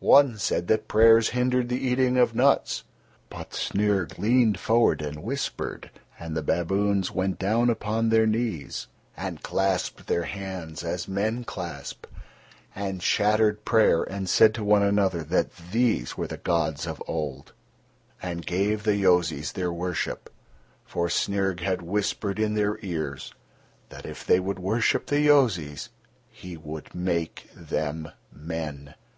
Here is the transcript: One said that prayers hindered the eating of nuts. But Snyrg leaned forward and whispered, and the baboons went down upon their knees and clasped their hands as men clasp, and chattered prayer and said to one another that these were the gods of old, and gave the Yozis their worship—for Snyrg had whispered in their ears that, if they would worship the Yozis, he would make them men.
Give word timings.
One 0.00 0.38
said 0.38 0.68
that 0.68 0.88
prayers 0.88 1.28
hindered 1.36 1.68
the 1.68 1.76
eating 1.86 2.16
of 2.16 2.34
nuts. 2.34 2.84
But 3.28 3.50
Snyrg 3.52 4.18
leaned 4.18 4.58
forward 4.58 5.02
and 5.02 5.22
whispered, 5.22 5.90
and 6.18 6.34
the 6.34 6.42
baboons 6.42 7.10
went 7.10 7.38
down 7.38 7.68
upon 7.68 8.08
their 8.08 8.26
knees 8.26 8.86
and 9.18 9.42
clasped 9.42 10.06
their 10.06 10.22
hands 10.22 10.82
as 10.82 11.06
men 11.06 11.44
clasp, 11.44 12.06
and 12.74 13.02
chattered 13.02 13.66
prayer 13.66 14.02
and 14.02 14.30
said 14.30 14.54
to 14.54 14.64
one 14.64 14.82
another 14.82 15.22
that 15.24 15.52
these 15.72 16.16
were 16.16 16.26
the 16.26 16.38
gods 16.38 16.86
of 16.86 17.02
old, 17.06 17.52
and 18.22 18.46
gave 18.46 18.82
the 18.82 18.96
Yozis 18.96 19.52
their 19.52 19.70
worship—for 19.70 21.08
Snyrg 21.10 21.60
had 21.60 21.82
whispered 21.82 22.38
in 22.38 22.54
their 22.54 22.78
ears 22.80 23.34
that, 23.90 24.06
if 24.06 24.24
they 24.24 24.40
would 24.40 24.58
worship 24.58 25.04
the 25.04 25.20
Yozis, 25.26 25.90
he 26.30 26.56
would 26.56 26.94
make 26.94 27.50
them 27.54 28.10
men. 28.32 28.94